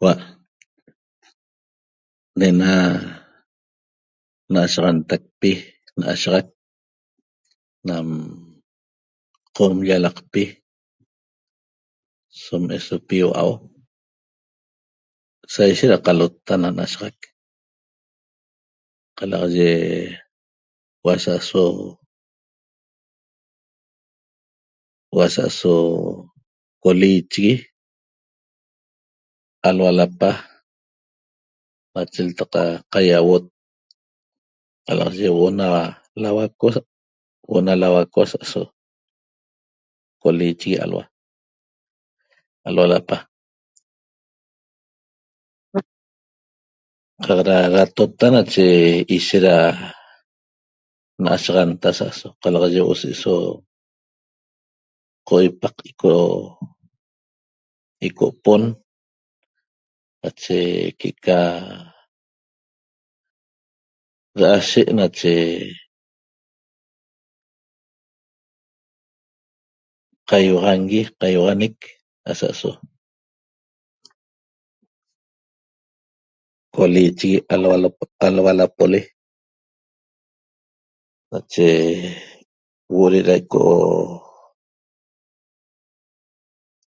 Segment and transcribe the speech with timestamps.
[0.00, 0.16] Hua'
[2.38, 2.70] ne'ena
[4.52, 5.50] na'ashaxantacpi
[6.00, 6.46] na'ashaxac
[7.88, 8.06] nam
[9.56, 10.42] qom llalaqpi
[12.44, 13.52] som esopi hua'u
[15.52, 17.16] saishet ra qalota na na'ashaxac
[19.16, 19.72] qalaxaye
[21.00, 21.64] huo'o asa'aso,
[25.10, 25.74] huo'o asa'aso
[26.84, 27.64] coliichigui
[29.66, 30.30] alhua lapa
[31.92, 32.54] nache ltaq
[32.92, 33.44] qaiauot
[34.86, 35.66] qalaxaye huo'o na
[36.22, 36.68] lauaco,
[37.46, 38.60] huo'o ana lauaco asa'aso
[40.22, 41.04] coliiichigui alhua,
[42.68, 43.16] alhua lapa.
[47.16, 48.64] Qaq ra ratota nache
[49.16, 49.56] ishet ra
[51.22, 53.32] na'ashaxanta asa'aso qalaxaye huo'o se'eso
[55.28, 56.14] qoipaq ico,
[58.08, 58.62] ico pon
[60.20, 60.60] nache
[60.98, 61.38] que'eca
[64.40, 65.32] ra'ashe nache
[70.30, 71.76] qaiuaxangui qaiuaxanec
[72.30, 72.70] asa'aso
[76.74, 77.38] coliichigui
[78.26, 79.00] alhua lapole
[81.30, 81.68] nache
[82.90, 83.62] huo'o re'era eco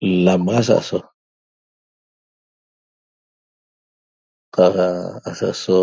[0.00, 1.00] l-lamaxa sa'aso
[4.54, 4.76] qaq
[5.28, 5.78] asa'aso